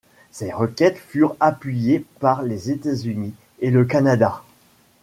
[0.31, 4.41] Ces requêtes furent appuyées par les États-Unis et le Canada.